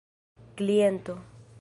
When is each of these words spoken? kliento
kliento 0.55 1.15